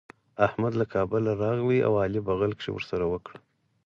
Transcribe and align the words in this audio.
احمد 0.47 0.73
له 0.79 0.85
کابله 0.93 1.31
راغی 1.43 1.79
او 1.87 1.93
علي 2.03 2.21
بغل 2.27 2.51
کښي 2.57 2.71
ورسره 2.73 3.05
وکړه. 3.11 3.37